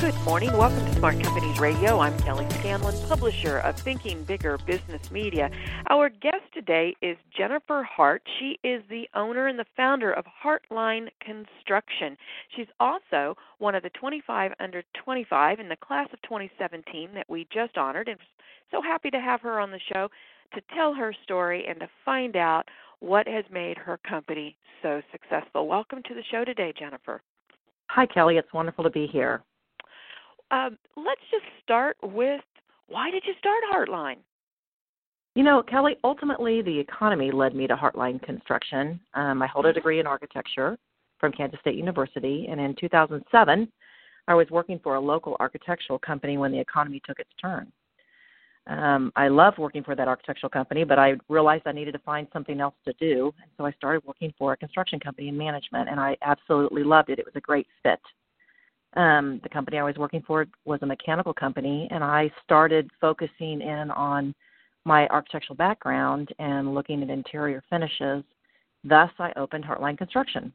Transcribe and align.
Good 0.00 0.14
morning. 0.26 0.54
Welcome 0.54 0.84
to 0.84 0.92
Smart 0.92 1.22
Companies 1.22 1.58
Radio. 1.58 2.00
I'm 2.00 2.16
Kelly 2.18 2.46
Scanlon, 2.50 2.94
publisher 3.08 3.58
of 3.58 3.76
Thinking 3.76 4.24
Bigger 4.24 4.58
Business 4.58 5.10
Media. 5.10 5.50
Our 5.88 6.10
guest 6.10 6.44
today 6.52 6.94
is 7.00 7.16
Jennifer 7.34 7.82
Hart. 7.82 8.22
She 8.38 8.58
is 8.62 8.82
the 8.90 9.08
owner 9.14 9.48
and 9.48 9.58
the 9.58 9.64
founder 9.74 10.12
of 10.12 10.26
Hartline 10.26 11.08
Construction. 11.20 12.18
She's 12.54 12.66
also 12.78 13.36
one 13.58 13.74
of 13.74 13.82
the 13.82 13.90
25 13.90 14.52
under 14.60 14.82
25 15.02 15.60
in 15.60 15.68
the 15.70 15.76
class 15.76 16.08
of 16.12 16.20
2017 16.22 17.14
that 17.14 17.28
we 17.30 17.48
just 17.50 17.78
honored, 17.78 18.08
and 18.08 18.18
so 18.70 18.82
happy 18.82 19.08
to 19.10 19.20
have 19.20 19.40
her 19.40 19.58
on 19.58 19.70
the 19.70 19.80
show 19.92 20.08
to 20.54 20.60
tell 20.74 20.92
her 20.92 21.14
story 21.24 21.64
and 21.66 21.80
to 21.80 21.88
find 22.04 22.36
out 22.36 22.68
what 23.00 23.26
has 23.26 23.46
made 23.50 23.78
her 23.78 23.98
company 24.06 24.56
so 24.82 25.00
successful. 25.10 25.66
Welcome 25.66 26.02
to 26.06 26.14
the 26.14 26.22
show 26.30 26.44
today, 26.44 26.74
Jennifer. 26.78 27.22
Hi, 27.88 28.04
Kelly. 28.04 28.36
It's 28.36 28.52
wonderful 28.52 28.84
to 28.84 28.90
be 28.90 29.06
here. 29.06 29.42
Um, 30.50 30.78
let's 30.96 31.20
just 31.30 31.44
start 31.62 31.96
with 32.02 32.40
why 32.88 33.10
did 33.10 33.24
you 33.26 33.34
start 33.38 33.58
Hartline? 33.72 34.18
You 35.34 35.42
know, 35.42 35.62
Kelly, 35.62 35.96
ultimately 36.04 36.62
the 36.62 36.78
economy 36.78 37.30
led 37.30 37.54
me 37.54 37.66
to 37.66 37.74
Hartline 37.74 38.22
Construction. 38.22 38.98
Um, 39.14 39.42
I 39.42 39.46
hold 39.46 39.66
a 39.66 39.68
mm-hmm. 39.68 39.74
degree 39.74 40.00
in 40.00 40.06
architecture 40.06 40.78
from 41.18 41.32
Kansas 41.32 41.60
State 41.60 41.76
University, 41.76 42.46
and 42.50 42.60
in 42.60 42.74
2007, 42.78 43.70
I 44.28 44.34
was 44.34 44.48
working 44.50 44.80
for 44.82 44.94
a 44.96 45.00
local 45.00 45.36
architectural 45.40 45.98
company 45.98 46.38
when 46.38 46.52
the 46.52 46.60
economy 46.60 47.00
took 47.04 47.18
its 47.18 47.30
turn. 47.40 47.70
Um, 48.66 49.12
I 49.14 49.28
loved 49.28 49.58
working 49.58 49.84
for 49.84 49.94
that 49.94 50.08
architectural 50.08 50.50
company, 50.50 50.84
but 50.84 50.98
I 50.98 51.14
realized 51.28 51.64
I 51.66 51.72
needed 51.72 51.92
to 51.92 52.00
find 52.00 52.26
something 52.32 52.60
else 52.60 52.74
to 52.84 52.92
do, 52.94 53.32
and 53.40 53.50
so 53.56 53.64
I 53.64 53.72
started 53.72 54.02
working 54.04 54.32
for 54.38 54.52
a 54.52 54.56
construction 54.56 54.98
company 54.98 55.28
in 55.28 55.36
management, 55.36 55.88
and 55.88 56.00
I 56.00 56.16
absolutely 56.22 56.82
loved 56.82 57.10
it. 57.10 57.18
It 57.18 57.24
was 57.24 57.36
a 57.36 57.40
great 57.40 57.66
fit. 57.82 58.00
Um, 58.96 59.40
the 59.42 59.48
company 59.48 59.78
I 59.78 59.82
was 59.82 59.96
working 59.96 60.22
for 60.26 60.46
was 60.64 60.80
a 60.82 60.86
mechanical 60.86 61.34
company, 61.34 61.86
and 61.90 62.02
I 62.02 62.30
started 62.42 62.90
focusing 63.00 63.60
in 63.60 63.90
on 63.90 64.34
my 64.84 65.06
architectural 65.08 65.56
background 65.56 66.30
and 66.38 66.74
looking 66.74 67.02
at 67.02 67.10
interior 67.10 67.62
finishes. 67.68 68.24
Thus, 68.84 69.10
I 69.18 69.32
opened 69.36 69.64
Hartline 69.64 69.98
Construction. 69.98 70.52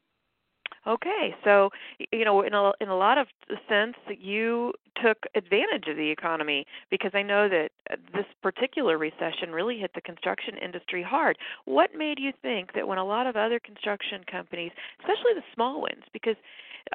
Okay, 0.87 1.35
so 1.43 1.69
you 2.11 2.25
know, 2.25 2.41
in 2.41 2.55
a 2.55 2.71
in 2.81 2.89
a 2.89 2.97
lot 2.97 3.19
of 3.19 3.27
sense, 3.69 3.95
you 4.19 4.73
took 4.99 5.17
advantage 5.35 5.87
of 5.87 5.95
the 5.95 6.09
economy 6.09 6.65
because 6.89 7.11
I 7.13 7.21
know 7.21 7.47
that 7.47 7.69
this 8.13 8.25
particular 8.41 8.97
recession 8.97 9.51
really 9.51 9.77
hit 9.77 9.91
the 9.93 10.01
construction 10.01 10.57
industry 10.57 11.03
hard. 11.03 11.37
What 11.65 11.91
made 11.95 12.17
you 12.17 12.31
think 12.41 12.73
that 12.73 12.87
when 12.87 12.97
a 12.97 13.05
lot 13.05 13.27
of 13.27 13.35
other 13.35 13.59
construction 13.59 14.23
companies, 14.29 14.71
especially 15.01 15.35
the 15.35 15.43
small 15.53 15.81
ones, 15.81 16.03
because 16.13 16.35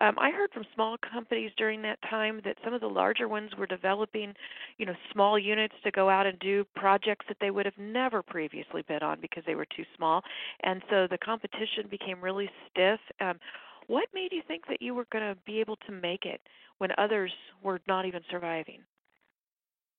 um, 0.00 0.16
I 0.18 0.30
heard 0.30 0.50
from 0.52 0.64
small 0.74 0.96
companies 0.98 1.50
during 1.56 1.82
that 1.82 1.98
time 2.08 2.40
that 2.44 2.56
some 2.64 2.74
of 2.74 2.80
the 2.80 2.86
larger 2.86 3.28
ones 3.28 3.50
were 3.58 3.66
developing, 3.66 4.34
you 4.78 4.86
know, 4.86 4.94
small 5.12 5.38
units 5.38 5.74
to 5.84 5.90
go 5.90 6.08
out 6.08 6.26
and 6.26 6.38
do 6.38 6.64
projects 6.74 7.26
that 7.28 7.36
they 7.40 7.50
would 7.50 7.66
have 7.66 7.78
never 7.78 8.22
previously 8.22 8.82
bid 8.88 9.02
on 9.02 9.20
because 9.20 9.42
they 9.46 9.54
were 9.54 9.66
too 9.76 9.84
small, 9.96 10.22
and 10.62 10.82
so 10.90 11.06
the 11.10 11.18
competition 11.18 11.86
became 11.90 12.22
really 12.22 12.48
stiff. 12.70 13.00
Um, 13.20 13.38
what 13.86 14.08
made 14.12 14.32
you 14.32 14.42
think 14.48 14.66
that 14.68 14.82
you 14.82 14.94
were 14.94 15.06
going 15.12 15.24
to 15.24 15.40
be 15.46 15.60
able 15.60 15.76
to 15.86 15.92
make 15.92 16.24
it 16.24 16.40
when 16.78 16.90
others 16.98 17.32
were 17.62 17.80
not 17.86 18.04
even 18.04 18.20
surviving? 18.30 18.80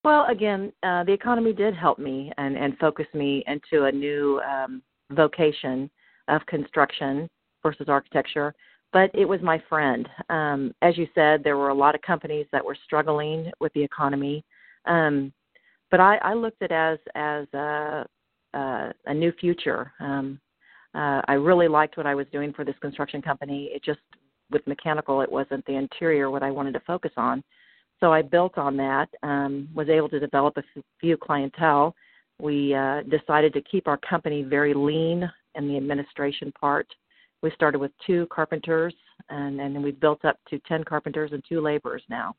Well, 0.03 0.25
again, 0.29 0.71
uh, 0.83 1.03
the 1.03 1.11
economy 1.11 1.53
did 1.53 1.75
help 1.75 1.99
me 1.99 2.31
and, 2.37 2.55
and 2.55 2.77
focus 2.77 3.07
me 3.13 3.43
into 3.47 3.85
a 3.85 3.91
new 3.91 4.39
um, 4.41 4.81
vocation 5.11 5.89
of 6.27 6.45
construction 6.45 7.29
versus 7.63 7.87
architecture. 7.89 8.53
But 8.93 9.11
it 9.13 9.25
was 9.25 9.41
my 9.41 9.61
friend. 9.69 10.07
Um, 10.29 10.73
as 10.81 10.97
you 10.97 11.07
said, 11.13 11.43
there 11.43 11.57
were 11.57 11.69
a 11.69 11.73
lot 11.73 11.95
of 11.95 12.01
companies 12.01 12.47
that 12.51 12.63
were 12.63 12.77
struggling 12.85 13.51
with 13.59 13.73
the 13.73 13.83
economy. 13.83 14.43
Um, 14.85 15.33
but 15.91 15.99
I, 15.99 16.17
I 16.17 16.33
looked 16.33 16.61
at 16.61 16.71
it 16.71 16.73
as 16.73 16.99
as 17.15 17.47
a, 17.53 18.05
a, 18.53 18.93
a 19.05 19.13
new 19.13 19.31
future. 19.33 19.91
Um, 19.99 20.39
uh, 20.95 21.21
I 21.27 21.33
really 21.33 21.67
liked 21.67 21.97
what 21.97 22.05
I 22.05 22.15
was 22.15 22.27
doing 22.31 22.53
for 22.53 22.65
this 22.65 22.75
construction 22.81 23.21
company. 23.21 23.69
It 23.73 23.83
just 23.83 23.99
with 24.51 24.65
mechanical, 24.65 25.21
it 25.21 25.31
wasn't 25.31 25.65
the 25.65 25.75
interior 25.75 26.31
what 26.31 26.43
I 26.43 26.51
wanted 26.51 26.73
to 26.73 26.79
focus 26.81 27.11
on. 27.17 27.43
So 27.99 28.13
I 28.13 28.21
built 28.21 28.57
on 28.57 28.77
that. 28.77 29.09
Um, 29.23 29.67
was 29.73 29.89
able 29.89 30.09
to 30.09 30.19
develop 30.19 30.57
a 30.57 30.63
few 30.99 31.17
clientele. 31.17 31.95
We 32.39 32.73
uh, 32.73 33.01
decided 33.03 33.53
to 33.53 33.61
keep 33.61 33.87
our 33.87 33.97
company 33.97 34.43
very 34.43 34.73
lean 34.73 35.29
in 35.55 35.67
the 35.67 35.77
administration 35.77 36.53
part. 36.59 36.87
We 37.41 37.51
started 37.51 37.79
with 37.79 37.91
two 38.05 38.27
carpenters, 38.31 38.93
and, 39.29 39.59
and 39.61 39.75
then 39.75 39.83
we've 39.83 39.99
built 39.99 40.25
up 40.25 40.39
to 40.49 40.59
10 40.67 40.83
carpenters 40.83 41.31
and 41.33 41.43
two 41.47 41.61
laborers 41.61 42.03
now. 42.09 42.35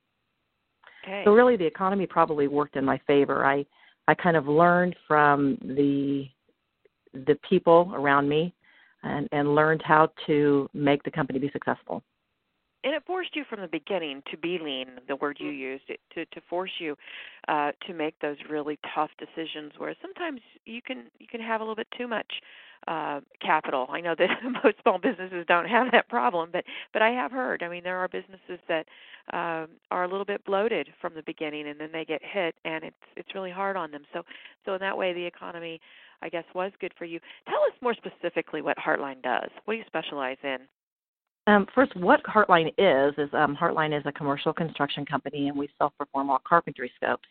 Okay. 1.04 1.22
So 1.24 1.32
really, 1.32 1.56
the 1.56 1.66
economy 1.66 2.06
probably 2.06 2.48
worked 2.48 2.76
in 2.76 2.84
my 2.84 3.00
favor. 3.06 3.44
I 3.44 3.64
I 4.08 4.14
kind 4.14 4.36
of 4.36 4.48
learned 4.48 4.96
from 5.06 5.58
the 5.60 6.28
the 7.12 7.38
people 7.48 7.92
around 7.94 8.28
me 8.28 8.54
and, 9.02 9.28
and 9.32 9.54
learned 9.54 9.82
how 9.84 10.08
to 10.26 10.68
make 10.74 11.02
the 11.02 11.10
company 11.10 11.38
be 11.38 11.50
successful. 11.52 12.02
And 12.84 12.94
it 12.94 13.02
forced 13.06 13.34
you 13.34 13.44
from 13.48 13.60
the 13.60 13.68
beginning 13.68 14.22
to 14.30 14.36
be 14.36 14.58
lean, 14.62 14.86
the 15.08 15.16
word 15.16 15.38
you 15.40 15.50
used, 15.50 15.86
to 15.88 16.24
to 16.24 16.40
force 16.48 16.70
you 16.78 16.96
uh, 17.48 17.72
to 17.86 17.94
make 17.94 18.18
those 18.20 18.36
really 18.48 18.78
tough 18.94 19.10
decisions. 19.18 19.72
Where 19.78 19.94
sometimes 20.00 20.40
you 20.64 20.80
can 20.80 21.04
you 21.18 21.26
can 21.26 21.40
have 21.40 21.60
a 21.60 21.64
little 21.64 21.76
bit 21.76 21.88
too 21.96 22.06
much 22.06 22.32
uh, 22.86 23.20
capital. 23.40 23.86
I 23.90 24.00
know 24.00 24.14
that 24.18 24.28
most 24.64 24.76
small 24.82 24.98
businesses 24.98 25.44
don't 25.48 25.66
have 25.66 25.90
that 25.92 26.08
problem, 26.08 26.50
but 26.52 26.64
but 26.92 27.02
I 27.02 27.10
have 27.10 27.32
heard. 27.32 27.62
I 27.62 27.68
mean, 27.68 27.84
there 27.84 27.98
are 27.98 28.08
businesses 28.08 28.58
that 28.68 28.86
um, 29.32 29.68
are 29.90 30.04
a 30.04 30.08
little 30.08 30.24
bit 30.24 30.44
bloated 30.44 30.88
from 31.00 31.14
the 31.14 31.22
beginning, 31.22 31.68
and 31.68 31.78
then 31.78 31.90
they 31.92 32.04
get 32.04 32.22
hit, 32.24 32.54
and 32.64 32.84
it's 32.84 32.96
it's 33.16 33.34
really 33.34 33.50
hard 33.50 33.76
on 33.76 33.90
them. 33.90 34.04
So 34.12 34.22
so 34.64 34.74
in 34.74 34.80
that 34.80 34.96
way, 34.96 35.12
the 35.12 35.24
economy 35.24 35.80
I 36.22 36.28
guess 36.28 36.44
was 36.54 36.72
good 36.80 36.92
for 36.98 37.04
you. 37.04 37.20
Tell 37.46 37.62
us 37.62 37.72
more 37.80 37.94
specifically 37.94 38.62
what 38.62 38.76
Hartline 38.76 39.22
does. 39.22 39.50
What 39.64 39.74
do 39.74 39.78
you 39.78 39.84
specialize 39.86 40.38
in? 40.42 40.58
Um, 41.46 41.66
first, 41.74 41.96
what 41.96 42.22
Hartline 42.24 42.68
is 42.76 43.14
is 43.16 43.32
um, 43.32 43.56
Hartline 43.56 43.96
is 43.96 44.04
a 44.04 44.12
commercial 44.12 44.52
construction 44.52 45.06
company, 45.06 45.48
and 45.48 45.56
we 45.56 45.68
self-perform 45.78 46.30
all 46.30 46.42
carpentry 46.46 46.90
scopes. 46.96 47.28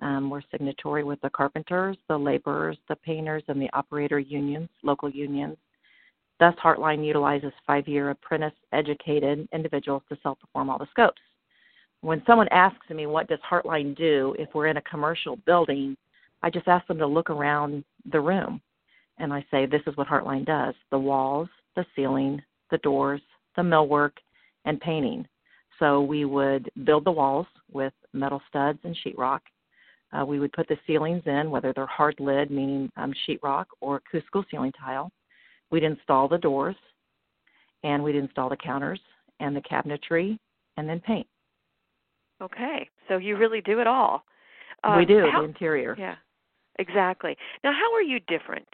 Um, 0.00 0.28
we're 0.28 0.42
signatory 0.50 1.04
with 1.04 1.20
the 1.22 1.30
carpenters, 1.30 1.96
the 2.08 2.18
laborers, 2.18 2.76
the 2.88 2.96
painters, 2.96 3.42
and 3.48 3.60
the 3.60 3.70
operator 3.72 4.18
unions, 4.18 4.68
local 4.82 5.08
unions. 5.08 5.56
Thus, 6.38 6.54
Hartline 6.62 7.04
utilizes 7.04 7.52
five-year 7.66 8.10
apprentice-educated 8.10 9.48
individuals 9.52 10.02
to 10.10 10.18
self-perform 10.22 10.68
all 10.68 10.78
the 10.78 10.86
scopes. 10.90 11.22
When 12.02 12.22
someone 12.26 12.48
asks 12.48 12.90
me, 12.90 13.06
"What 13.06 13.26
does 13.26 13.40
Hartline 13.40 13.96
do?" 13.96 14.36
if 14.38 14.54
we're 14.54 14.66
in 14.66 14.76
a 14.76 14.82
commercial 14.82 15.36
building, 15.36 15.96
I 16.42 16.50
just 16.50 16.68
ask 16.68 16.86
them 16.86 16.98
to 16.98 17.06
look 17.06 17.30
around 17.30 17.84
the 18.12 18.20
room. 18.20 18.60
And 19.18 19.32
I 19.32 19.44
say, 19.50 19.64
this 19.64 19.80
is 19.86 19.96
what 19.96 20.06
Hartline 20.06 20.44
does 20.44 20.74
the 20.90 20.98
walls, 20.98 21.48
the 21.74 21.86
ceiling, 21.96 22.42
the 22.70 22.78
doors, 22.78 23.22
the 23.56 23.62
millwork, 23.62 24.12
and 24.66 24.78
painting. 24.80 25.26
So 25.78 26.02
we 26.02 26.24
would 26.24 26.70
build 26.84 27.04
the 27.04 27.12
walls 27.12 27.46
with 27.72 27.94
metal 28.12 28.42
studs 28.48 28.78
and 28.84 28.96
sheetrock. 29.04 29.40
Uh, 30.12 30.24
we 30.24 30.38
would 30.38 30.52
put 30.52 30.68
the 30.68 30.76
ceilings 30.86 31.22
in, 31.26 31.50
whether 31.50 31.72
they're 31.72 31.86
hard 31.86 32.14
lid, 32.20 32.50
meaning 32.50 32.90
um, 32.96 33.12
sheetrock, 33.26 33.66
or 33.80 33.96
acoustical 33.96 34.44
ceiling 34.50 34.72
tile. 34.72 35.10
We'd 35.70 35.82
install 35.82 36.28
the 36.28 36.38
doors, 36.38 36.76
and 37.82 38.02
we'd 38.02 38.16
install 38.16 38.48
the 38.48 38.56
counters 38.56 39.00
and 39.40 39.54
the 39.54 39.60
cabinetry, 39.60 40.38
and 40.76 40.88
then 40.88 41.00
paint. 41.00 41.26
Okay, 42.40 42.88
so 43.08 43.16
you 43.16 43.36
really 43.36 43.60
do 43.62 43.80
it 43.80 43.86
all. 43.86 44.24
Um, 44.84 44.98
we 44.98 45.04
do 45.04 45.26
how, 45.30 45.40
the 45.40 45.48
interior. 45.48 45.96
Yeah, 45.98 46.16
Exactly. 46.78 47.36
Now, 47.64 47.72
how 47.72 47.94
are 47.94 48.02
you 48.02 48.20
different? 48.28 48.68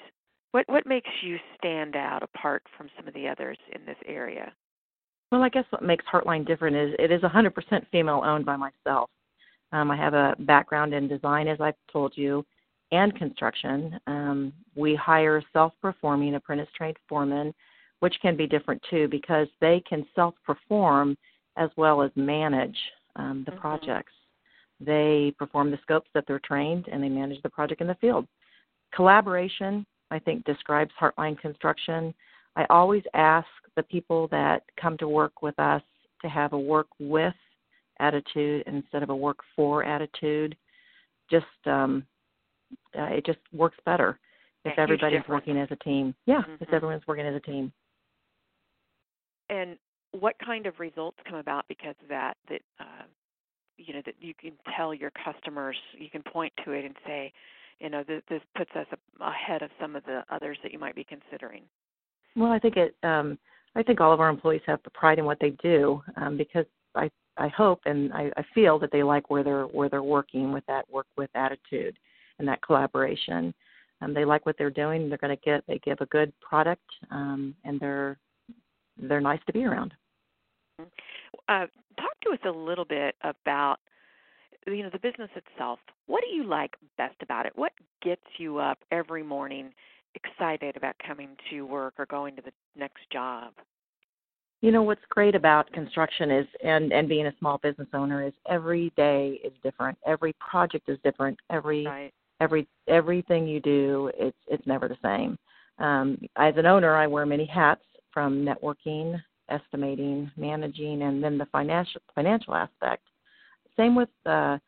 What 0.50 0.64
what 0.68 0.86
makes 0.86 1.08
you 1.22 1.38
stand 1.56 1.96
out 1.96 2.22
apart 2.22 2.62
from 2.76 2.88
some 2.96 3.08
of 3.08 3.14
the 3.14 3.28
others 3.28 3.58
in 3.74 3.84
this 3.86 3.96
area? 4.06 4.52
Well, 5.30 5.42
I 5.42 5.48
guess 5.48 5.64
what 5.70 5.82
makes 5.82 6.04
Hartline 6.12 6.46
different 6.46 6.76
is 6.76 6.94
it 6.98 7.10
is 7.10 7.22
100% 7.22 7.52
female 7.90 8.22
owned 8.22 8.44
by 8.44 8.56
myself. 8.56 9.08
Um, 9.72 9.90
I 9.90 9.96
have 9.96 10.14
a 10.14 10.34
background 10.40 10.94
in 10.94 11.08
design, 11.08 11.48
as 11.48 11.60
I've 11.60 11.74
told 11.90 12.12
you, 12.16 12.44
and 12.90 13.14
construction. 13.16 13.98
Um, 14.06 14.52
we 14.74 14.94
hire 14.94 15.42
self 15.52 15.72
performing 15.80 16.34
apprentice 16.34 16.68
trained 16.76 16.98
foremen, 17.08 17.54
which 18.00 18.14
can 18.20 18.36
be 18.36 18.46
different 18.46 18.82
too 18.90 19.08
because 19.08 19.48
they 19.60 19.82
can 19.88 20.06
self 20.14 20.34
perform 20.44 21.16
as 21.56 21.70
well 21.76 22.02
as 22.02 22.10
manage 22.16 22.76
um, 23.16 23.42
the 23.44 23.52
mm-hmm. 23.52 23.60
projects. 23.60 24.12
They 24.80 25.34
perform 25.38 25.70
the 25.70 25.78
scopes 25.82 26.08
that 26.14 26.24
they're 26.26 26.40
trained 26.40 26.88
and 26.90 27.02
they 27.02 27.08
manage 27.08 27.40
the 27.42 27.48
project 27.48 27.80
in 27.80 27.86
the 27.86 27.94
field. 27.96 28.26
Collaboration 28.94 29.86
I 30.12 30.18
think 30.18 30.44
describes 30.44 30.92
Hartline 31.00 31.38
Construction. 31.40 32.14
I 32.54 32.66
always 32.68 33.02
ask 33.14 33.48
the 33.76 33.82
people 33.82 34.28
that 34.28 34.62
come 34.78 34.98
to 34.98 35.08
work 35.08 35.40
with 35.40 35.58
us 35.58 35.82
to 36.20 36.28
have 36.28 36.52
a 36.52 36.58
work 36.58 36.88
with 37.00 37.34
attitude 38.02 38.64
instead 38.66 39.02
of 39.02 39.10
a 39.10 39.16
work 39.16 39.38
for 39.54 39.84
attitude. 39.84 40.56
Just 41.30 41.46
um, 41.66 42.04
uh, 42.98 43.04
it 43.04 43.24
just 43.24 43.38
works 43.52 43.78
better 43.84 44.18
if 44.64 44.78
everybody's 44.78 45.22
working 45.28 45.58
as 45.58 45.68
a 45.70 45.76
team. 45.76 46.14
Yeah, 46.26 46.42
mm-hmm. 46.42 46.62
if 46.62 46.72
everyone's 46.72 47.02
working 47.06 47.26
as 47.26 47.34
a 47.34 47.40
team. 47.40 47.72
And 49.48 49.76
what 50.12 50.34
kind 50.44 50.66
of 50.66 50.78
results 50.78 51.18
come 51.28 51.38
about 51.38 51.64
because 51.68 51.94
of 52.02 52.08
that? 52.08 52.34
That 52.48 52.60
uh, 52.80 53.04
you 53.78 53.94
know 53.94 54.02
that 54.04 54.14
you 54.20 54.34
can 54.34 54.52
tell 54.76 54.92
your 54.92 55.12
customers, 55.24 55.76
you 55.98 56.10
can 56.10 56.22
point 56.22 56.52
to 56.64 56.72
it 56.72 56.84
and 56.84 56.94
say, 57.06 57.32
you 57.80 57.90
know, 57.90 58.04
this, 58.06 58.22
this 58.28 58.42
puts 58.56 58.70
us 58.76 58.86
ahead 59.20 59.62
of 59.62 59.70
some 59.80 59.96
of 59.96 60.04
the 60.04 60.22
others 60.30 60.58
that 60.62 60.72
you 60.72 60.78
might 60.78 60.94
be 60.94 61.04
considering. 61.04 61.62
Well, 62.36 62.52
I 62.52 62.58
think 62.58 62.76
it. 62.76 62.94
Um, 63.02 63.38
I 63.74 63.82
think 63.82 64.02
all 64.02 64.12
of 64.12 64.20
our 64.20 64.28
employees 64.28 64.60
have 64.66 64.80
the 64.84 64.90
pride 64.90 65.18
in 65.18 65.24
what 65.24 65.38
they 65.40 65.50
do 65.62 66.02
um, 66.16 66.36
because 66.36 66.66
I 66.94 67.10
I 67.36 67.48
hope 67.48 67.80
and 67.86 68.12
I, 68.12 68.30
I 68.36 68.44
feel 68.54 68.78
that 68.78 68.92
they 68.92 69.02
like 69.02 69.30
where 69.30 69.42
they're 69.42 69.64
where 69.64 69.88
they're 69.88 70.02
working 70.02 70.52
with 70.52 70.64
that 70.66 70.90
work 70.90 71.06
with 71.16 71.30
attitude 71.34 71.98
and 72.38 72.46
that 72.48 72.62
collaboration. 72.62 73.54
Um, 74.00 74.14
they 74.14 74.24
like 74.24 74.44
what 74.44 74.56
they're 74.58 74.70
doing. 74.70 75.08
They're 75.08 75.18
going 75.18 75.36
to 75.36 75.42
get 75.42 75.64
they 75.66 75.78
give 75.78 76.00
a 76.00 76.06
good 76.06 76.32
product 76.40 76.84
um, 77.10 77.54
and 77.64 77.80
they're 77.80 78.18
they're 78.98 79.20
nice 79.20 79.40
to 79.46 79.52
be 79.52 79.64
around. 79.64 79.94
Uh, 81.48 81.66
talk 81.96 82.20
to 82.22 82.30
us 82.32 82.38
a 82.44 82.50
little 82.50 82.84
bit 82.84 83.14
about 83.22 83.76
you 84.66 84.82
know 84.82 84.90
the 84.90 84.98
business 84.98 85.30
itself. 85.34 85.78
What 86.06 86.22
do 86.22 86.34
you 86.34 86.44
like 86.44 86.74
best 86.98 87.16
about 87.22 87.46
it? 87.46 87.52
What 87.54 87.72
gets 88.02 88.22
you 88.38 88.58
up 88.58 88.78
every 88.90 89.22
morning 89.22 89.72
excited 90.14 90.76
about 90.76 90.96
coming 91.06 91.30
to 91.50 91.62
work 91.62 91.94
or 91.98 92.06
going 92.06 92.36
to 92.36 92.42
the 92.42 92.52
next 92.76 93.10
job? 93.10 93.54
You 94.62 94.70
know 94.70 94.84
what's 94.84 95.02
great 95.10 95.34
about 95.34 95.70
construction 95.72 96.30
is 96.30 96.46
and 96.64 96.92
and 96.92 97.08
being 97.08 97.26
a 97.26 97.34
small 97.40 97.58
business 97.58 97.88
owner 97.92 98.24
is 98.24 98.32
every 98.48 98.92
day 98.96 99.40
is 99.44 99.52
different. 99.64 99.98
Every 100.06 100.32
project 100.34 100.88
is 100.88 100.98
different. 101.02 101.36
Every 101.50 101.84
right. 101.84 102.14
every 102.40 102.68
everything 102.86 103.48
you 103.48 103.58
do 103.58 104.10
it's 104.14 104.38
it's 104.46 104.64
never 104.64 104.86
the 104.86 104.96
same. 105.02 105.36
Um, 105.84 106.16
as 106.36 106.54
an 106.56 106.66
owner, 106.66 106.94
I 106.94 107.08
wear 107.08 107.26
many 107.26 107.44
hats 107.44 107.82
from 108.14 108.44
networking, 108.44 109.20
estimating, 109.48 110.30
managing, 110.36 111.02
and 111.02 111.22
then 111.22 111.38
the 111.38 111.46
financial 111.46 112.00
financial 112.14 112.54
aspect. 112.54 113.02
Same 113.76 113.96
with 113.96 114.10
uh, 114.26 114.58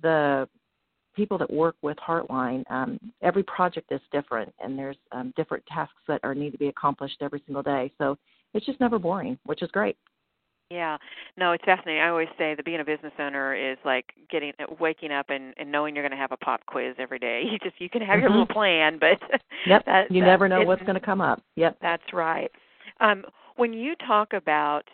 the 0.00 0.48
people 1.14 1.36
that 1.36 1.52
work 1.52 1.76
with 1.82 1.98
Hartline, 1.98 2.64
um, 2.70 2.98
every 3.20 3.42
project 3.42 3.92
is 3.92 4.00
different, 4.12 4.50
and 4.60 4.78
there's 4.78 4.96
um, 5.12 5.30
different 5.36 5.62
tasks 5.66 6.00
that 6.08 6.20
are 6.22 6.34
need 6.34 6.52
to 6.52 6.58
be 6.58 6.68
accomplished 6.68 7.18
every 7.20 7.42
single 7.44 7.62
day. 7.62 7.92
So 7.98 8.16
it's 8.54 8.66
just 8.66 8.80
never 8.80 8.98
boring, 8.98 9.38
which 9.44 9.62
is 9.62 9.70
great. 9.70 9.96
Yeah, 10.70 10.96
no, 11.36 11.52
it's 11.52 11.64
fascinating. 11.64 12.00
I 12.00 12.08
always 12.08 12.28
say 12.38 12.54
that 12.54 12.64
being 12.64 12.80
a 12.80 12.84
business 12.84 13.12
owner 13.18 13.54
is 13.54 13.76
like 13.84 14.06
getting 14.30 14.52
waking 14.80 15.12
up 15.12 15.26
and, 15.28 15.52
and 15.58 15.70
knowing 15.70 15.94
you're 15.94 16.02
going 16.02 16.12
to 16.12 16.16
have 16.16 16.32
a 16.32 16.36
pop 16.38 16.64
quiz 16.66 16.94
every 16.98 17.18
day. 17.18 17.42
You 17.52 17.58
just 17.58 17.78
you 17.78 17.90
can 17.90 18.00
have 18.00 18.14
mm-hmm. 18.14 18.20
your 18.22 18.30
little 18.30 18.46
plan, 18.46 18.98
but 18.98 19.20
yep, 19.66 19.84
that, 19.84 20.10
you 20.10 20.20
that, 20.22 20.26
never 20.26 20.48
know 20.48 20.62
what's 20.62 20.82
going 20.82 20.94
to 20.94 21.00
come 21.00 21.20
up. 21.20 21.42
Yep, 21.56 21.76
that's 21.82 22.12
right. 22.14 22.50
Um, 23.00 23.24
when 23.56 23.74
you 23.74 23.94
talk 23.96 24.32
about 24.32 24.84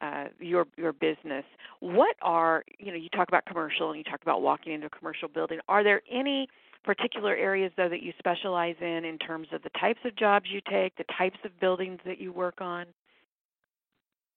uh, 0.00 0.26
your 0.38 0.66
your 0.76 0.92
business. 0.92 1.44
What 1.80 2.16
are 2.22 2.64
you 2.78 2.92
know? 2.92 2.96
You 2.96 3.08
talk 3.08 3.28
about 3.28 3.44
commercial 3.46 3.90
and 3.90 3.98
you 3.98 4.04
talk 4.04 4.22
about 4.22 4.42
walking 4.42 4.72
into 4.72 4.86
a 4.86 4.90
commercial 4.90 5.28
building. 5.28 5.58
Are 5.68 5.82
there 5.82 6.02
any 6.10 6.48
particular 6.84 7.34
areas 7.34 7.72
though 7.76 7.88
that 7.88 8.02
you 8.02 8.12
specialize 8.18 8.76
in 8.80 9.04
in 9.04 9.18
terms 9.18 9.48
of 9.52 9.62
the 9.62 9.70
types 9.70 9.98
of 10.04 10.14
jobs 10.16 10.46
you 10.52 10.60
take, 10.70 10.96
the 10.96 11.04
types 11.16 11.38
of 11.44 11.58
buildings 11.60 11.98
that 12.06 12.20
you 12.20 12.32
work 12.32 12.60
on? 12.60 12.86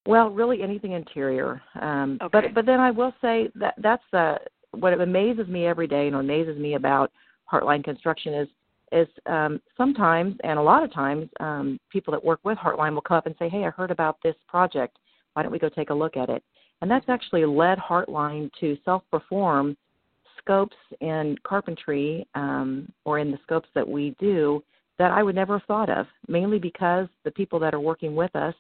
Well, 0.08 0.30
really 0.30 0.64
anything 0.64 0.94
interior. 0.94 1.62
Um, 1.80 2.18
okay. 2.22 2.30
But 2.32 2.54
but 2.56 2.66
then 2.66 2.80
I 2.80 2.92
will 2.92 3.14
say 3.22 3.50
that 3.56 3.76
that's 3.78 4.04
uh, 4.14 4.36
what 4.72 5.00
amazes 5.00 5.48
me 5.48 5.68
every 5.68 5.88
day 5.88 6.08
and 6.08 6.16
amazes 6.16 6.58
me 6.58 6.76
about 6.76 7.12
Hartline 7.52 7.84
Construction 7.84 8.34
is 8.34 8.48
is 8.92 9.08
um, 9.26 9.62
sometimes 9.78 10.36
and 10.44 10.60
a 10.60 10.62
lot 10.62 10.84
of 10.84 10.94
times 10.94 11.30
um, 11.40 11.80
people 11.90 12.12
that 12.12 12.24
work 12.24 12.40
with 12.44 12.58
Hartline 12.58 12.94
will 12.94 13.02
come 13.02 13.18
up 13.18 13.26
and 13.26 13.36
say, 13.38 13.48
"Hey, 13.48 13.64
I 13.64 13.70
heard 13.70 13.92
about 13.92 14.18
this 14.24 14.36
project 14.48 14.98
why 15.34 15.44
don't 15.44 15.52
we 15.52 15.60
go 15.60 15.70
take 15.70 15.90
a 15.90 15.94
look 15.94 16.18
at 16.18 16.30
it? 16.30 16.44
And 16.82 16.90
that's 16.90 17.08
actually 17.08 17.46
led 17.46 17.78
Heartline 17.78 18.50
to 18.60 18.78
self 18.84 19.04
perform 19.12 19.78
scopes 20.38 20.76
in 21.00 21.38
carpentry 21.44 22.28
um, 22.36 22.92
or 23.06 23.20
in 23.20 23.32
the 23.32 23.38
scopes 23.44 23.70
that 23.76 23.88
we 23.88 24.16
do 24.20 24.64
that 24.98 25.12
I 25.12 25.24
would 25.24 25.36
never 25.36 25.60
have 25.60 25.68
thought 25.68 25.90
of, 25.90 26.08
mainly 26.28 26.60
because 26.60 27.08
the 27.24 27.32
people 27.32 27.60
that 27.60 27.74
are 27.74 27.80
working 27.80 28.16
with 28.16 28.36
us 28.36 28.56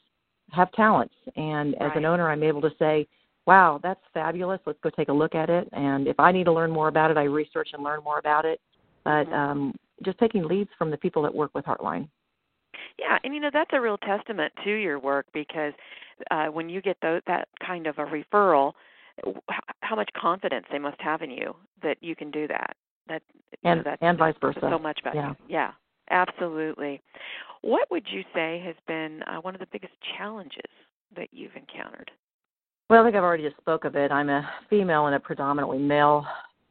have 0.52 0.72
talents. 0.74 1.14
And 1.36 1.76
as 1.76 1.92
an 1.96 2.06
owner, 2.06 2.30
I'm 2.30 2.44
able 2.44 2.62
to 2.62 2.72
say, 2.78 3.08
wow, 3.48 3.80
that's 3.82 4.02
fabulous. 4.14 4.60
Let's 4.66 4.80
go 4.84 4.90
take 4.90 5.10
a 5.10 5.14
look 5.14 5.36
at 5.36 5.50
it. 5.50 5.68
And 5.72 6.08
if 6.08 6.20
I 6.20 6.32
need 6.32 6.46
to 6.46 6.54
learn 6.54 6.72
more 6.72 6.88
about 6.88 7.12
it, 7.12 7.18
I 7.18 7.24
research 7.24 7.70
and 7.74 7.84
learn 7.84 8.04
more 8.04 8.20
about 8.20 8.46
it. 8.46 8.60
But 9.04 9.26
mm-hmm. 9.26 9.34
um, 9.34 9.76
just 10.04 10.20
taking 10.20 10.44
leads 10.44 10.70
from 10.78 10.92
the 10.92 10.98
people 10.98 11.22
that 11.24 11.34
work 11.34 11.52
with 11.54 11.66
Hartline. 11.66 12.08
Yeah, 13.00 13.18
and 13.24 13.34
you 13.34 13.40
know 13.40 13.50
that's 13.52 13.72
a 13.74 13.82
real 13.82 13.98
testament 13.98 14.54
to 14.64 14.72
your 14.72 15.00
work 15.00 15.26
because 15.34 15.74
uh, 16.30 16.48
when 16.48 16.70
you 16.70 16.82
get 16.82 16.98
those, 17.02 17.22
that 17.28 17.48
kind 17.66 17.88
of 17.88 17.98
a 17.98 18.06
referral, 18.06 18.74
how 19.82 19.96
much 19.96 20.10
confidence 20.16 20.66
they 20.72 20.80
must 20.80 21.00
have 21.00 21.22
in 21.22 21.32
you 21.32 21.56
that 21.82 21.98
you 22.02 22.16
can 22.16 22.32
do 22.32 22.48
that. 22.48 22.76
That 23.08 23.22
and 23.64 23.84
know, 23.84 23.96
and 24.02 24.18
vice 24.18 24.36
versa. 24.40 24.60
So 24.62 24.78
much 24.78 25.00
about 25.02 25.16
yeah. 25.16 25.30
you. 25.30 25.36
Yeah, 25.50 25.72
absolutely. 26.12 27.02
What 27.62 27.90
would 27.92 28.06
you 28.12 28.24
say 28.34 28.62
has 28.66 28.76
been 28.88 29.22
uh, 29.24 29.38
one 29.38 29.56
of 29.56 29.60
the 29.60 29.68
biggest 29.72 29.94
challenges 30.18 30.62
that 31.16 31.30
you've 31.32 31.56
encountered? 31.56 32.12
Well, 32.90 33.02
I 33.02 33.06
think 33.06 33.16
I've 33.16 33.24
already 33.24 33.44
just 33.44 33.58
spoke 33.58 33.86
of 33.86 33.96
it. 33.96 34.12
I'm 34.12 34.30
a 34.30 34.50
female 34.70 35.08
in 35.08 35.14
a 35.14 35.20
predominantly 35.20 35.78
male 35.78 36.26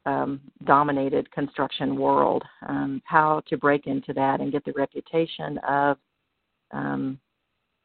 um, 0.06 0.40
dominated 0.64 1.30
construction 1.32 1.96
world. 1.96 2.42
Um, 2.68 3.02
how 3.04 3.42
to 3.48 3.56
break 3.56 3.86
into 3.86 4.12
that 4.14 4.40
and 4.40 4.52
get 4.52 4.64
the 4.64 4.72
reputation 4.72 5.58
of 5.58 5.96
um, 6.72 7.18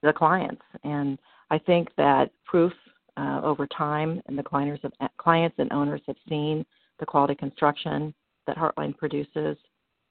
the 0.02 0.14
clients. 0.14 0.62
And 0.84 1.18
I 1.50 1.58
think 1.60 1.90
that 1.98 2.32
proof 2.46 2.74
uh, 3.18 3.42
over 3.44 3.68
time, 3.68 4.22
and 4.28 4.38
the 4.38 4.44
clients, 4.44 4.84
have, 4.84 5.10
clients 5.18 5.56
and 5.60 5.72
owners 5.72 6.02
have 6.08 6.18
seen 6.28 6.66
the 7.00 7.06
quality 7.06 7.36
construction 7.36 8.14
that 8.48 8.58
Hartline 8.58 8.98
produces. 8.98 9.58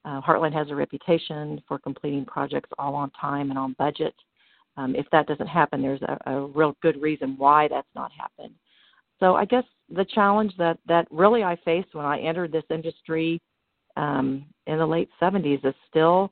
Uh, 0.05 0.21
Hartline 0.21 0.53
has 0.53 0.69
a 0.69 0.75
reputation 0.75 1.61
for 1.67 1.79
completing 1.79 2.25
projects 2.25 2.69
all 2.77 2.93
on 2.95 3.09
time 3.11 3.49
and 3.49 3.57
on 3.57 3.75
budget. 3.79 4.13
Um, 4.77 4.95
if 4.95 5.05
that 5.11 5.27
doesn't 5.27 5.47
happen, 5.47 5.81
there's 5.81 6.01
a, 6.03 6.17
a 6.27 6.45
real 6.47 6.75
good 6.81 7.01
reason 7.01 7.35
why 7.37 7.67
that's 7.67 7.87
not 7.95 8.11
happened. 8.11 8.53
So 9.19 9.35
I 9.35 9.45
guess 9.45 9.63
the 9.89 10.05
challenge 10.05 10.53
that 10.57 10.77
that 10.87 11.07
really 11.09 11.43
I 11.43 11.57
faced 11.63 11.93
when 11.93 12.05
I 12.05 12.19
entered 12.19 12.51
this 12.51 12.63
industry 12.69 13.41
um, 13.97 14.45
in 14.67 14.77
the 14.77 14.85
late 14.85 15.09
70s 15.21 15.65
is 15.65 15.73
still 15.89 16.31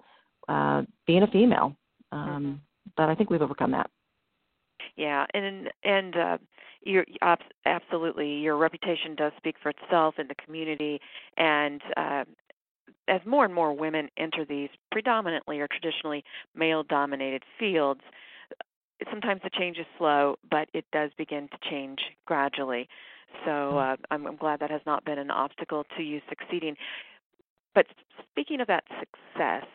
uh, 0.49 0.83
being 1.07 1.23
a 1.23 1.27
female. 1.27 1.75
Um, 2.11 2.19
mm-hmm. 2.19 2.53
But 2.97 3.09
I 3.09 3.15
think 3.15 3.29
we've 3.29 3.41
overcome 3.41 3.71
that. 3.71 3.89
Yeah, 4.95 5.25
and 5.33 5.69
and 5.83 6.15
uh, 6.15 6.37
you're 6.83 7.05
absolutely 7.65 8.35
your 8.35 8.57
reputation 8.57 9.15
does 9.15 9.31
speak 9.37 9.55
for 9.63 9.69
itself 9.69 10.15
in 10.19 10.27
the 10.27 10.35
community, 10.35 10.99
and 11.37 11.81
uh, 11.97 12.23
as 13.07 13.21
more 13.25 13.45
and 13.45 13.53
more 13.53 13.73
women 13.73 14.09
enter 14.17 14.45
these 14.45 14.69
predominantly 14.91 15.59
or 15.59 15.67
traditionally 15.67 16.23
male-dominated 16.55 17.43
fields, 17.59 18.01
sometimes 19.11 19.41
the 19.43 19.49
change 19.49 19.77
is 19.77 19.85
slow, 19.97 20.35
but 20.49 20.69
it 20.73 20.85
does 20.93 21.11
begin 21.17 21.49
to 21.49 21.69
change 21.69 21.99
gradually. 22.25 22.87
So 23.45 23.49
mm-hmm. 23.51 23.77
uh, 23.77 23.95
I'm, 24.11 24.27
I'm 24.27 24.35
glad 24.35 24.59
that 24.59 24.71
has 24.71 24.81
not 24.85 25.03
been 25.05 25.19
an 25.19 25.31
obstacle 25.31 25.85
to 25.97 26.03
you 26.03 26.21
succeeding. 26.29 26.75
But 27.75 27.87
speaking 28.31 28.61
of 28.61 28.67
that 28.67 28.83
success, 28.99 29.65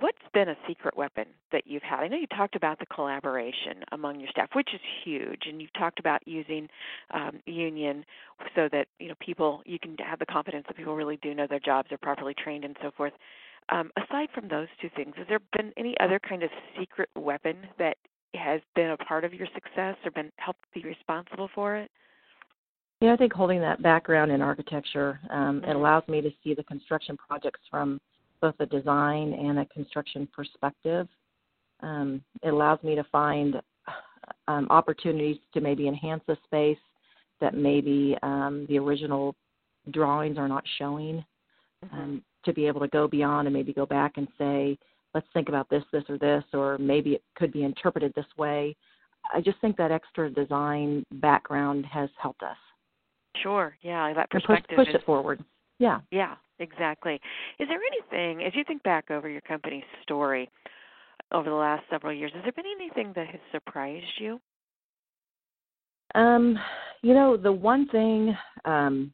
what's 0.00 0.18
been 0.34 0.48
a 0.48 0.56
secret 0.66 0.96
weapon 0.96 1.26
that 1.52 1.62
you've 1.66 1.82
had? 1.82 2.00
I 2.00 2.08
know 2.08 2.16
you 2.16 2.26
talked 2.26 2.56
about 2.56 2.78
the 2.78 2.86
collaboration 2.86 3.84
among 3.92 4.20
your 4.20 4.28
staff, 4.30 4.50
which 4.54 4.70
is 4.74 4.80
huge, 5.04 5.42
and 5.46 5.60
you've 5.60 5.72
talked 5.74 5.98
about 5.98 6.26
using 6.26 6.68
um, 7.14 7.40
union 7.46 8.04
so 8.54 8.68
that 8.72 8.88
you 8.98 9.08
know 9.08 9.14
people 9.20 9.62
you 9.64 9.78
can 9.78 9.96
have 9.98 10.18
the 10.18 10.26
confidence 10.26 10.64
that 10.68 10.76
people 10.76 10.96
really 10.96 11.18
do 11.22 11.34
know 11.34 11.46
their 11.48 11.60
jobs, 11.60 11.92
are 11.92 11.98
properly 11.98 12.34
trained, 12.34 12.64
and 12.64 12.76
so 12.82 12.90
forth. 12.96 13.12
Um, 13.68 13.90
aside 13.96 14.28
from 14.34 14.48
those 14.48 14.68
two 14.80 14.90
things, 14.94 15.14
has 15.16 15.26
there 15.28 15.40
been 15.56 15.72
any 15.76 15.96
other 16.00 16.20
kind 16.20 16.42
of 16.42 16.50
secret 16.78 17.08
weapon 17.16 17.56
that 17.78 17.96
has 18.34 18.60
been 18.74 18.90
a 18.90 18.96
part 18.96 19.24
of 19.24 19.32
your 19.34 19.48
success 19.54 19.96
or 20.04 20.10
been 20.10 20.30
helped 20.36 20.60
be 20.74 20.82
responsible 20.82 21.48
for 21.54 21.76
it? 21.76 21.90
Yeah, 23.00 23.12
I 23.12 23.16
think 23.16 23.32
holding 23.32 23.60
that 23.60 23.82
background 23.82 24.30
in 24.30 24.40
architecture, 24.40 25.20
um, 25.30 25.58
it 25.58 25.66
mm-hmm. 25.66 25.76
allows 25.76 26.02
me 26.08 26.20
to 26.22 26.30
see 26.42 26.54
the 26.54 26.64
construction 26.64 27.16
projects 27.16 27.60
from 27.70 28.00
both 28.46 28.54
a 28.60 28.66
design 28.66 29.32
and 29.32 29.58
a 29.58 29.66
construction 29.66 30.28
perspective. 30.34 31.08
Um, 31.80 32.22
it 32.42 32.48
allows 32.48 32.82
me 32.82 32.94
to 32.94 33.04
find 33.04 33.60
um, 34.48 34.66
opportunities 34.70 35.36
to 35.54 35.60
maybe 35.60 35.88
enhance 35.88 36.22
a 36.28 36.36
space 36.44 36.78
that 37.40 37.54
maybe 37.54 38.16
um, 38.22 38.66
the 38.68 38.78
original 38.78 39.34
drawings 39.90 40.38
are 40.38 40.48
not 40.48 40.64
showing. 40.78 41.24
Mm-hmm. 41.84 41.96
Um, 41.96 42.22
to 42.46 42.52
be 42.52 42.66
able 42.66 42.80
to 42.80 42.88
go 42.88 43.08
beyond 43.08 43.48
and 43.48 43.54
maybe 43.54 43.72
go 43.72 43.84
back 43.84 44.12
and 44.16 44.28
say, 44.38 44.78
let's 45.14 45.26
think 45.34 45.48
about 45.48 45.68
this, 45.68 45.82
this, 45.92 46.04
or 46.08 46.16
this, 46.16 46.44
or 46.54 46.78
maybe 46.78 47.10
it 47.14 47.22
could 47.34 47.52
be 47.52 47.64
interpreted 47.64 48.12
this 48.14 48.26
way. 48.38 48.76
I 49.34 49.40
just 49.40 49.60
think 49.60 49.76
that 49.76 49.90
extra 49.90 50.30
design 50.30 51.04
background 51.14 51.84
has 51.86 52.08
helped 52.22 52.44
us. 52.44 52.56
Sure. 53.42 53.76
Yeah, 53.82 54.14
that 54.14 54.30
perspective 54.30 54.76
push, 54.76 54.86
push 54.86 54.94
is, 54.94 55.00
it 55.00 55.04
forward. 55.04 55.44
Yeah. 55.80 56.00
Yeah, 56.12 56.36
exactly. 56.58 57.20
Is 57.58 57.68
there 57.68 57.80
anything, 57.92 58.44
as 58.44 58.54
you 58.54 58.64
think 58.64 58.82
back 58.82 59.10
over 59.10 59.28
your 59.28 59.40
company's 59.42 59.84
story 60.02 60.48
over 61.32 61.48
the 61.48 61.56
last 61.56 61.84
several 61.90 62.12
years, 62.12 62.32
has 62.34 62.42
there 62.42 62.52
been 62.52 62.64
anything 62.80 63.12
that 63.16 63.26
has 63.26 63.40
surprised 63.52 64.04
you? 64.18 64.40
Um, 66.14 66.58
you 67.02 67.14
know, 67.14 67.36
the 67.36 67.52
one 67.52 67.88
thing 67.88 68.36
um, 68.64 69.12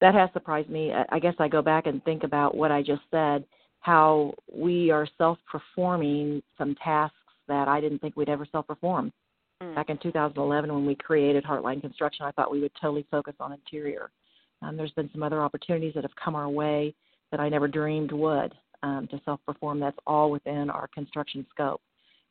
that 0.00 0.14
has 0.14 0.30
surprised 0.32 0.70
me, 0.70 0.92
I 1.10 1.18
guess 1.18 1.34
I 1.38 1.48
go 1.48 1.62
back 1.62 1.86
and 1.86 2.02
think 2.04 2.22
about 2.24 2.56
what 2.56 2.72
I 2.72 2.82
just 2.82 3.02
said, 3.10 3.44
how 3.80 4.34
we 4.52 4.90
are 4.90 5.06
self 5.18 5.38
performing 5.50 6.42
some 6.56 6.74
tasks 6.82 7.16
that 7.46 7.68
I 7.68 7.80
didn't 7.80 8.00
think 8.00 8.16
we'd 8.16 8.28
ever 8.28 8.46
self 8.50 8.66
perform. 8.66 9.12
Mm. 9.62 9.74
Back 9.74 9.90
in 9.90 9.98
2011, 9.98 10.72
when 10.72 10.86
we 10.86 10.94
created 10.94 11.44
Hartline 11.44 11.80
Construction, 11.80 12.24
I 12.24 12.30
thought 12.32 12.50
we 12.50 12.60
would 12.60 12.72
totally 12.80 13.06
focus 13.10 13.34
on 13.40 13.52
interior. 13.52 14.10
Um, 14.62 14.76
there's 14.76 14.92
been 14.92 15.10
some 15.12 15.22
other 15.22 15.42
opportunities 15.42 15.94
that 15.94 16.04
have 16.04 16.14
come 16.22 16.34
our 16.34 16.48
way 16.48 16.94
that 17.30 17.40
I 17.40 17.48
never 17.48 17.68
dreamed 17.68 18.12
would 18.12 18.54
um, 18.82 19.08
to 19.10 19.20
self 19.24 19.40
perform. 19.46 19.80
That's 19.80 19.98
all 20.06 20.30
within 20.30 20.70
our 20.70 20.88
construction 20.88 21.46
scope. 21.50 21.80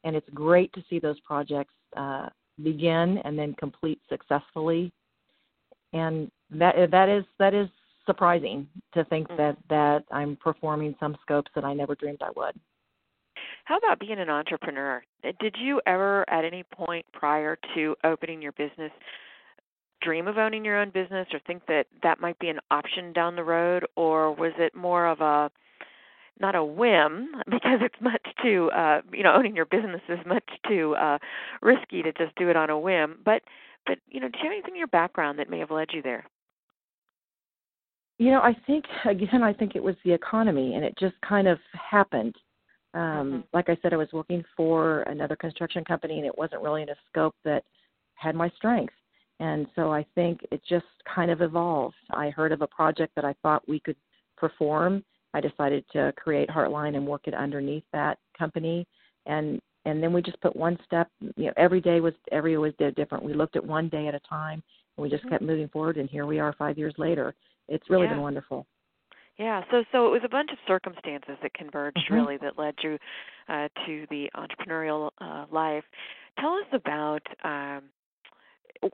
And 0.04 0.16
it's 0.16 0.28
great 0.34 0.72
to 0.74 0.84
see 0.90 1.00
those 1.00 1.20
projects 1.22 1.74
uh, 1.96 2.30
begin 2.64 3.20
and 3.20 3.38
then 3.38 3.54
complete 3.56 4.00
successfully. 4.10 4.92
And 5.94 6.32
that 6.52 6.76
that 6.92 7.10
is 7.10 7.24
that 7.40 7.54
is 7.54 7.68
surprising 8.06 8.68
to 8.94 9.04
think 9.06 9.28
mm. 9.30 9.38
that 9.38 9.58
that 9.70 10.04
I'm 10.12 10.38
performing 10.38 10.96
some 11.00 11.18
scopes 11.22 11.52
that 11.56 11.66
I 11.66 11.74
never 11.74 11.96
dreamed 11.96 12.22
I 12.22 12.30
would. 12.36 12.60
How 13.68 13.76
about 13.76 14.00
being 14.00 14.18
an 14.18 14.30
entrepreneur? 14.30 15.04
Did 15.42 15.56
you 15.60 15.82
ever, 15.86 16.24
at 16.30 16.46
any 16.46 16.64
point 16.64 17.06
prior 17.12 17.58
to 17.76 17.96
opening 18.06 18.42
your 18.42 18.54
business, 18.54 18.94
dream 20.02 20.30
of 20.30 20.38
owning 20.38 20.64
your 20.64 20.80
own 20.80 20.90
business 20.90 21.28
or 21.34 21.40
think 21.46 21.66
that 21.68 21.86
that 22.02 22.22
might 22.22 22.40
be 22.40 22.48
an 22.48 22.62
option 22.72 23.12
down 23.12 23.36
the 23.36 23.44
road? 23.44 23.86
Or 23.98 24.34
was 24.34 24.54
it 24.58 24.74
more 24.74 25.06
of 25.06 25.20
a, 25.20 25.52
not 26.40 26.56
a 26.56 26.64
whim 26.64 27.32
because 27.52 27.80
it's 27.82 28.00
much 28.00 28.26
too 28.42 28.70
uh 28.72 29.02
you 29.12 29.24
know 29.24 29.34
owning 29.34 29.56
your 29.56 29.66
business 29.66 30.02
is 30.08 30.20
much 30.24 30.48
too 30.70 30.96
uh 30.96 31.18
risky 31.64 32.04
to 32.04 32.14
just 32.14 32.36
do 32.36 32.48
it 32.48 32.56
on 32.56 32.70
a 32.70 32.80
whim 32.80 33.18
but 33.26 33.42
but 33.88 33.98
you 34.08 34.20
know 34.20 34.28
do 34.28 34.38
you 34.38 34.44
have 34.44 34.54
anything 34.54 34.76
in 34.76 34.78
your 34.78 34.86
background 34.86 35.40
that 35.40 35.50
may 35.50 35.58
have 35.58 35.72
led 35.72 35.88
you 35.92 36.02
there 36.04 36.24
you 38.20 38.30
know 38.30 38.40
i 38.42 38.56
think 38.68 38.86
again 39.10 39.42
i 39.42 39.52
think 39.52 39.76
it 39.76 39.82
was 39.82 39.96
the 40.06 40.14
economy 40.14 40.76
and 40.76 40.86
it 40.86 40.94
just 41.00 41.16
kind 41.28 41.48
of 41.48 41.58
happened 41.74 42.36
um, 42.94 43.02
mm-hmm. 43.02 43.40
Like 43.54 43.70
I 43.70 43.78
said, 43.82 43.94
I 43.94 43.98
was 43.98 44.08
working 44.14 44.44
for 44.56 45.02
another 45.04 45.36
construction 45.36 45.84
company, 45.84 46.18
and 46.18 46.26
it 46.26 46.38
wasn't 46.38 46.62
really 46.62 46.82
in 46.82 46.90
a 46.90 46.96
scope 47.10 47.36
that 47.44 47.64
had 48.16 48.36
my 48.36 48.50
strengths. 48.56 48.94
And 49.40 49.68
so 49.76 49.92
I 49.92 50.06
think 50.16 50.40
it 50.52 50.62
just 50.68 50.86
kind 51.14 51.30
of 51.30 51.42
evolved. 51.42 51.96
I 52.12 52.30
heard 52.30 52.52
of 52.52 52.62
a 52.62 52.68
project 52.68 53.14
that 53.16 53.26
I 53.26 53.36
thought 53.44 53.68
we 53.68 53.80
could 53.80 53.98
perform. 54.36 55.04
I 55.34 55.42
decided 55.42 55.86
to 55.94 56.14
create 56.18 56.50
Hartline 56.50 56.96
and 56.96 57.06
work 57.06 57.28
it 57.28 57.34
underneath 57.34 57.84
that 57.94 58.18
company, 58.38 58.88
and 59.26 59.62
and 59.86 60.02
then 60.02 60.12
we 60.12 60.22
just 60.22 60.42
put 60.42 60.56
one 60.56 60.78
step. 60.86 61.08
You 61.36 61.46
know, 61.46 61.54
every 61.56 61.82
day 61.82 62.00
was 62.00 62.14
every 62.32 62.58
was 62.58 62.74
different. 62.96 63.24
We 63.24 63.34
looked 63.34 63.56
at 63.56 63.66
one 63.66 63.90
day 63.90 64.08
at 64.08 64.16
a 64.16 64.20
time, 64.22 64.64
and 64.98 65.04
we 65.04 65.10
just 65.10 65.24
mm-hmm. 65.24 65.34
kept 65.34 65.44
moving 65.44 65.68
forward. 65.70 65.98
And 65.98 66.10
here 66.10 66.26
we 66.26 66.40
are, 66.40 66.54
five 66.58 66.78
years 66.78 66.96
later. 66.98 67.36
It's 67.68 67.90
really 67.90 68.06
yeah. 68.06 68.14
been 68.14 68.22
wonderful. 68.22 68.66
Yeah, 69.38 69.62
so 69.70 69.84
so 69.92 70.08
it 70.08 70.12
was 70.12 70.22
a 70.26 70.30
bunch 70.30 70.50
of 70.52 70.58
circumstances 70.68 71.38
that 71.44 71.54
converged 71.54 71.98
mm-hmm. 71.98 72.14
really 72.14 72.38
that 72.38 72.58
led 72.58 72.74
you 72.82 72.98
uh, 73.48 73.68
to 73.86 74.08
the 74.10 74.30
entrepreneurial 74.36 75.12
uh, 75.20 75.46
life. 75.52 75.84
Tell 76.40 76.54
us 76.54 76.66
about 76.74 77.22
um, 77.44 77.84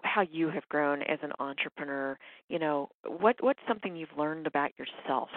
how 0.04 0.22
you 0.30 0.50
have 0.50 0.68
grown 0.68 1.02
as 1.04 1.20
an 1.24 1.32
entrepreneur. 1.40 2.18
You 2.50 2.60
know, 2.60 2.90
what 3.08 3.38
what's 3.40 3.60
something 3.68 3.96
you've 3.96 4.18
learned 4.18 4.46
about 4.46 4.72
yourself 4.78 5.30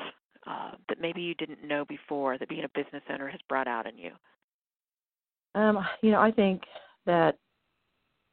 uh, 0.47 0.73
that 0.89 1.01
maybe 1.01 1.23
you 1.23 1.35
didn't 1.35 1.67
know 1.67 1.85
before 1.85 2.37
that 2.39 2.49
being 2.49 2.65
a 2.65 2.69
business 2.69 3.03
owner 3.09 3.29
has 3.29 3.41
brought 3.49 3.69
out 3.69 3.87
in 3.87 3.97
you? 3.99 4.11
Um, 5.55 5.87
you 6.03 6.11
know, 6.11 6.21
I 6.21 6.33
think 6.33 6.63
that 7.07 7.39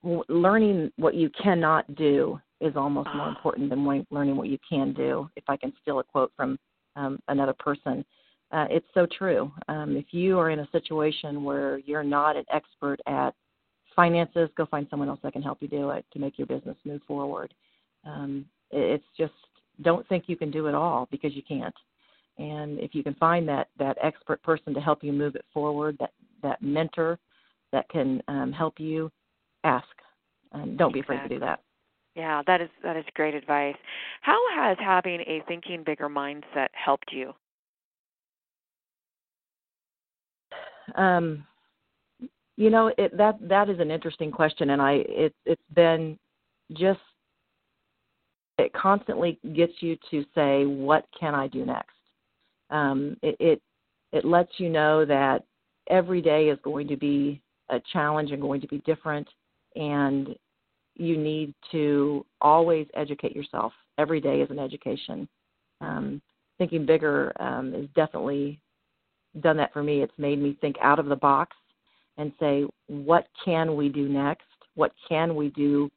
learning 0.03 0.91
what 0.97 1.13
you 1.13 1.29
cannot 1.41 1.95
do 1.95 2.39
is 2.63 2.75
almost 2.75 3.09
more 3.13 3.27
important 3.27 3.69
than 3.69 3.85
learning 4.09 4.37
what 4.37 4.47
you 4.47 4.57
can 4.67 4.93
do. 4.93 5.29
If 5.35 5.43
I 5.47 5.57
can 5.57 5.73
steal 5.81 5.99
a 5.99 6.03
quote 6.03 6.31
from 6.35 6.57
um, 6.95 7.19
another 7.27 7.53
person, 7.53 8.05
uh, 8.51 8.67
it's 8.69 8.85
so 8.93 9.05
true. 9.17 9.51
Um, 9.67 9.97
if 9.97 10.05
you 10.11 10.39
are 10.39 10.49
in 10.49 10.59
a 10.59 10.69
situation 10.71 11.43
where 11.43 11.79
you're 11.79 12.03
not 12.03 12.35
an 12.37 12.45
expert 12.53 12.99
at 13.07 13.33
finances, 13.95 14.49
go 14.55 14.65
find 14.65 14.87
someone 14.89 15.09
else 15.09 15.19
that 15.23 15.33
can 15.33 15.41
help 15.41 15.57
you 15.61 15.67
do 15.67 15.89
it 15.89 16.05
to 16.13 16.19
make 16.19 16.37
your 16.37 16.47
business 16.47 16.77
move 16.85 17.01
forward. 17.07 17.53
Um, 18.05 18.45
it's 18.71 19.03
just 19.17 19.33
don't 19.81 20.07
think 20.07 20.25
you 20.27 20.37
can 20.37 20.51
do 20.51 20.67
it 20.67 20.75
all 20.75 21.07
because 21.11 21.35
you 21.35 21.41
can't. 21.41 21.75
And 22.37 22.79
if 22.79 22.95
you 22.95 23.03
can 23.03 23.13
find 23.15 23.47
that 23.49 23.69
that 23.77 23.97
expert 24.01 24.41
person 24.41 24.73
to 24.73 24.79
help 24.79 25.03
you 25.03 25.11
move 25.11 25.35
it 25.35 25.45
forward, 25.53 25.97
that 25.99 26.11
that 26.41 26.61
mentor 26.61 27.19
that 27.71 27.89
can 27.89 28.21
um, 28.27 28.51
help 28.51 28.79
you, 28.79 29.11
ask. 29.63 29.87
And 30.51 30.77
don't 30.77 30.93
be 30.93 30.99
afraid 30.99 31.23
to 31.23 31.29
do 31.29 31.39
that. 31.39 31.61
Yeah, 32.15 32.43
that 32.45 32.61
is 32.61 32.69
that 32.83 32.95
is 32.95 33.05
great 33.15 33.33
advice. 33.33 33.75
How 34.21 34.39
has 34.55 34.77
having 34.79 35.21
a 35.21 35.41
thinking 35.47 35.83
bigger 35.83 36.09
mindset 36.09 36.67
helped 36.73 37.11
you? 37.11 37.33
Um, 40.95 41.45
you 42.55 42.69
know, 42.69 42.93
it, 42.97 43.17
that 43.17 43.37
that 43.47 43.69
is 43.69 43.79
an 43.79 43.89
interesting 43.89 44.31
question, 44.31 44.71
and 44.71 44.81
I 44.81 45.03
it 45.07 45.33
it's 45.45 45.61
been 45.73 46.19
just 46.73 46.99
it 48.59 48.71
constantly 48.73 49.39
gets 49.55 49.73
you 49.79 49.97
to 50.11 50.23
say, 50.35 50.65
what 50.65 51.05
can 51.19 51.33
I 51.33 51.47
do 51.47 51.65
next? 51.65 51.89
Um, 52.69 53.17
it, 53.23 53.35
it 53.39 53.61
it 54.11 54.23
lets 54.23 54.51
you 54.57 54.69
know 54.69 55.03
that 55.05 55.43
every 55.89 56.21
day 56.21 56.49
is 56.49 56.59
going 56.63 56.87
to 56.89 56.97
be 56.97 57.41
a 57.69 57.81
challenge 57.91 58.31
and 58.31 58.41
going 58.41 58.61
to 58.61 58.67
be 58.67 58.77
different, 58.79 59.27
and 59.75 60.35
you 60.95 61.17
need 61.17 61.53
to 61.71 62.25
always 62.41 62.87
educate 62.95 63.35
yourself. 63.35 63.73
Every 63.97 64.21
day 64.21 64.41
is 64.41 64.49
an 64.49 64.59
education. 64.59 65.27
Um, 65.81 66.21
thinking 66.57 66.85
bigger 66.85 67.33
um, 67.39 67.73
has 67.73 67.85
definitely 67.95 68.59
done 69.41 69.57
that 69.57 69.73
for 69.73 69.83
me. 69.83 70.01
It's 70.01 70.13
made 70.17 70.39
me 70.39 70.57
think 70.61 70.75
out 70.81 70.99
of 70.99 71.07
the 71.07 71.15
box 71.15 71.55
and 72.17 72.31
say, 72.39 72.65
what 72.87 73.27
can 73.43 73.75
we 73.75 73.89
do 73.89 74.07
next? 74.07 74.45
What 74.75 74.91
can 75.07 75.35
we 75.35 75.49
do? 75.49 75.89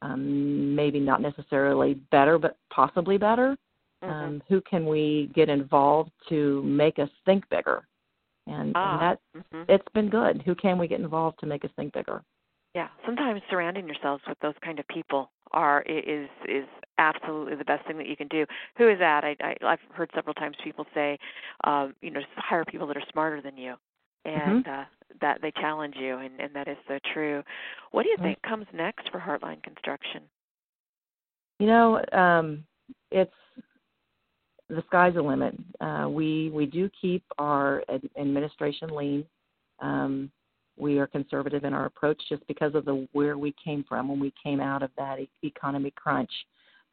Um, 0.00 0.76
maybe 0.76 1.00
not 1.00 1.20
necessarily 1.20 1.94
better, 2.12 2.38
but 2.38 2.56
possibly 2.70 3.18
better. 3.18 3.56
Mm-hmm. 4.02 4.12
Um, 4.12 4.42
who 4.48 4.60
can 4.60 4.86
we 4.86 5.30
get 5.34 5.48
involved 5.48 6.12
to 6.28 6.62
make 6.62 7.00
us 7.00 7.08
think 7.24 7.48
bigger? 7.48 7.82
And, 8.46 8.72
ah, 8.76 8.92
and 8.92 9.02
that 9.02 9.18
mm-hmm. 9.36 9.62
it's 9.68 9.88
been 9.94 10.08
good. 10.08 10.42
Who 10.46 10.54
can 10.54 10.78
we 10.78 10.86
get 10.86 11.00
involved 11.00 11.40
to 11.40 11.46
make 11.46 11.64
us 11.64 11.70
think 11.74 11.92
bigger? 11.92 12.22
Yeah, 12.74 12.88
sometimes 13.04 13.40
surrounding 13.50 13.86
yourselves 13.86 14.22
with 14.28 14.38
those 14.40 14.54
kind 14.62 14.78
of 14.78 14.86
people 14.88 15.30
are 15.52 15.82
is 15.82 16.28
is 16.46 16.66
absolutely 16.98 17.56
the 17.56 17.64
best 17.64 17.86
thing 17.86 17.96
that 17.98 18.06
you 18.06 18.16
can 18.16 18.28
do. 18.28 18.44
Who 18.76 18.88
is 18.88 18.98
that? 18.98 19.24
I, 19.24 19.36
I 19.40 19.56
I've 19.64 19.78
heard 19.92 20.10
several 20.14 20.34
times 20.34 20.56
people 20.62 20.84
say, 20.94 21.18
um, 21.64 21.94
you 22.02 22.10
know, 22.10 22.20
hire 22.36 22.64
people 22.64 22.86
that 22.88 22.96
are 22.96 23.02
smarter 23.10 23.40
than 23.40 23.56
you, 23.56 23.74
and 24.24 24.64
mm-hmm. 24.64 24.70
uh, 24.70 24.84
that 25.20 25.40
they 25.40 25.50
challenge 25.52 25.94
you, 25.98 26.18
and 26.18 26.38
and 26.40 26.54
that 26.54 26.68
is 26.68 26.76
so 26.86 26.98
true. 27.14 27.42
What 27.92 28.02
do 28.02 28.10
you 28.10 28.16
mm-hmm. 28.16 28.24
think 28.24 28.42
comes 28.42 28.66
next 28.74 29.10
for 29.10 29.18
Hartline 29.18 29.62
Construction? 29.62 30.22
You 31.58 31.66
know, 31.66 32.04
um, 32.12 32.64
it's 33.10 33.32
the 34.68 34.82
sky's 34.86 35.14
the 35.14 35.22
limit. 35.22 35.54
Uh, 35.80 36.06
we 36.08 36.50
we 36.50 36.66
do 36.66 36.90
keep 37.00 37.24
our 37.38 37.82
ad- 37.88 38.08
administration 38.18 38.94
lean. 38.94 39.24
Um, 39.80 40.30
we 40.78 40.98
are 40.98 41.06
conservative 41.06 41.64
in 41.64 41.72
our 41.72 41.86
approach 41.86 42.20
just 42.28 42.46
because 42.46 42.74
of 42.74 42.84
the 42.84 43.06
where 43.12 43.38
we 43.38 43.54
came 43.62 43.84
from 43.88 44.08
when 44.08 44.20
we 44.20 44.32
came 44.42 44.60
out 44.60 44.82
of 44.82 44.90
that 44.96 45.20
e- 45.20 45.30
economy 45.42 45.92
crunch. 45.96 46.30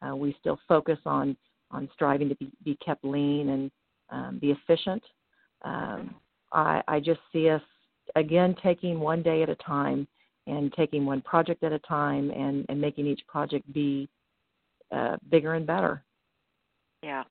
Uh, 0.06 0.14
we 0.14 0.36
still 0.40 0.58
focus 0.68 0.98
on 1.06 1.36
on 1.70 1.88
striving 1.94 2.28
to 2.28 2.34
be, 2.36 2.50
be 2.64 2.76
kept 2.84 3.04
lean 3.04 3.48
and 3.48 3.70
um, 4.10 4.38
be 4.40 4.52
efficient. 4.52 5.02
Um, 5.62 6.14
I, 6.52 6.80
I 6.86 7.00
just 7.00 7.20
see 7.32 7.48
us 7.48 7.62
again 8.14 8.54
taking 8.62 9.00
one 9.00 9.22
day 9.22 9.42
at 9.42 9.48
a 9.48 9.56
time 9.56 10.06
and 10.46 10.72
taking 10.74 11.04
one 11.04 11.20
project 11.22 11.64
at 11.64 11.72
a 11.72 11.78
time 11.80 12.30
and, 12.30 12.64
and 12.68 12.80
making 12.80 13.06
each 13.06 13.22
project 13.26 13.70
be 13.72 14.08
uh, 14.92 15.16
bigger 15.28 15.54
and 15.54 15.66
better. 15.66 16.04
Yeah. 17.02 17.24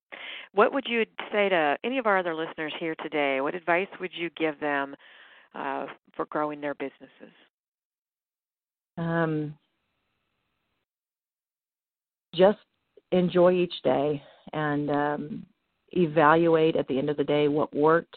What 0.54 0.74
would 0.74 0.86
you 0.88 1.06
say 1.32 1.50
to 1.50 1.78
any 1.84 1.98
of 1.98 2.06
our 2.06 2.18
other 2.18 2.36
listeners 2.36 2.74
here 2.80 2.96
today? 3.02 3.42
What 3.42 3.56
advice 3.56 3.88
would 4.00 4.12
you 4.14 4.30
give 4.38 4.60
them 4.60 4.96
uh, 5.56 5.86
for 6.16 6.26
growing 6.26 6.62
their 6.62 6.76
businesses? 6.76 7.34
Um, 8.98 9.54
just 12.34 12.60
enjoy 13.12 13.54
each 13.54 13.74
day, 13.84 14.22
and 14.54 14.90
um, 14.90 15.46
evaluate 15.92 16.76
at 16.76 16.88
the 16.88 16.98
end 16.98 17.10
of 17.10 17.18
the 17.18 17.24
day 17.24 17.48
what 17.48 17.74
worked 17.76 18.16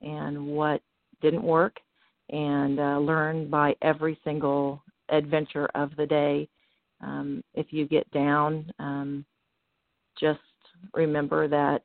and 0.00 0.46
what 0.46 0.80
didn't 1.20 1.42
work, 1.42 1.76
and 2.30 2.78
uh, 2.78 2.98
learn 2.98 3.48
by 3.50 3.74
every 3.82 4.18
single 4.24 4.82
adventure 5.08 5.68
of 5.74 5.94
the 5.96 6.06
day. 6.06 6.48
Um, 7.00 7.42
if 7.54 7.66
you 7.70 7.86
get 7.86 8.10
down, 8.10 8.70
um, 8.78 9.24
just 10.20 10.40
remember 10.94 11.48
that 11.48 11.82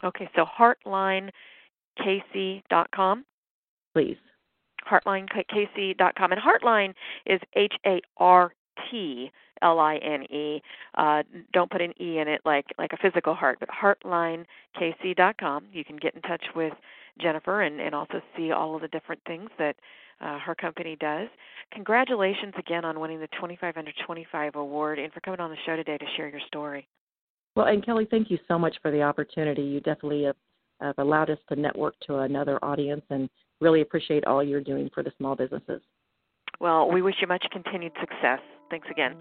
Okay, 0.04 0.30
so 0.36 0.46
hartlinekc.com. 0.46 3.26
Please. 3.94 4.18
Hartlinekc.com, 4.90 6.32
and 6.32 6.42
Hartline 6.42 6.94
is 7.26 7.42
H 7.56 7.74
A 7.86 8.02
R 8.18 8.54
T 8.90 9.32
L 9.62 9.80
I 9.80 9.98
N 9.98 10.24
E. 10.32 10.62
Uh, 10.96 11.24
don't 11.54 11.70
put 11.72 11.82
an 11.82 11.94
E 12.02 12.20
in 12.20 12.28
it 12.28 12.42
like 12.46 12.66
like 12.78 12.94
a 12.94 12.98
physical 12.98 13.34
heart, 13.36 13.60
but 13.60 13.70
hartlinekc.com. 13.70 15.66
You 15.72 15.84
can 15.84 15.98
get 15.98 16.16
in 16.16 16.22
touch 16.22 16.44
with 16.56 16.74
Jennifer 17.20 17.62
and, 17.62 17.80
and 17.80 17.94
also 17.94 18.22
see 18.36 18.52
all 18.52 18.76
of 18.76 18.82
the 18.82 18.88
different 18.88 19.22
things 19.26 19.50
that 19.58 19.76
uh, 20.22 20.40
her 20.40 20.56
company 20.56 20.96
does. 21.00 21.28
Congratulations 21.72 22.54
again 22.58 22.86
on 22.86 23.00
winning 23.00 23.20
the 23.20 23.30
25 23.40 23.78
Under 23.78 23.92
25 24.06 24.56
award 24.56 25.00
and 25.00 25.12
for 25.12 25.20
coming 25.22 25.40
on 25.40 25.50
the 25.50 25.58
show 25.66 25.76
today 25.76 25.98
to 25.98 26.06
share 26.16 26.30
your 26.30 26.42
story. 26.48 26.88
Well, 27.56 27.68
and 27.68 27.86
Kelly, 27.86 28.08
thank 28.10 28.30
you 28.30 28.38
so 28.48 28.58
much 28.58 28.76
for 28.82 28.92
the 28.92 29.02
opportunity. 29.02 29.62
You 29.62 29.82
definitely 29.82 30.24
have, 30.24 30.36
have 30.80 30.98
allowed 31.00 31.30
us 31.30 31.40
to 31.50 31.56
network 31.56 31.96
to 32.08 32.20
another 32.20 32.64
audience 32.64 33.04
and 33.10 33.30
really 33.60 33.82
appreciate 33.82 34.26
all 34.26 34.44
you're 34.44 34.62
doing 34.62 34.90
for 34.94 35.04
the 35.04 35.12
small 35.18 35.36
businesses. 35.36 35.82
Well, 36.60 36.90
we 36.90 37.02
wish 37.02 37.16
you 37.22 37.28
much 37.28 37.46
continued 37.52 37.94
success. 38.00 38.40
Thanks 38.72 38.88
again. 38.90 39.16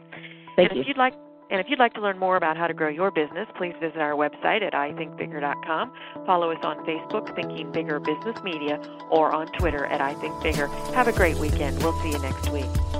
Thank 0.57 0.71
and 0.71 0.77
you. 0.77 0.83
If 0.83 0.89
you'd 0.89 0.97
like 0.97 1.13
and 1.51 1.61
if 1.61 1.67
you'd 1.69 1.81
like 1.81 1.95
to 1.95 2.01
learn 2.01 2.17
more 2.19 2.37
about 2.37 2.57
how 2.57 2.69
to 2.69 2.75
grow 2.75 2.89
your 2.89 3.11
business, 3.11 3.49
please 3.57 3.75
visit 3.81 3.99
our 3.99 4.13
website 4.13 4.63
at 4.63 4.73
ithinkbigger.com. 4.73 5.93
Follow 6.25 6.53
us 6.53 6.59
on 6.63 6.77
Facebook, 6.87 7.35
Thinking 7.35 7.73
Bigger 7.73 7.99
Business 7.99 8.41
Media, 8.45 8.81
or 9.11 9.35
on 9.35 9.49
Twitter 9.59 9.85
at 9.87 10.01
ithinkbigger. 10.01 10.95
Have 10.95 11.09
a 11.09 11.13
great 11.13 11.37
weekend. 11.39 11.83
We'll 11.83 12.01
see 12.03 12.11
you 12.11 12.19
next 12.21 12.51
week. 12.51 13.00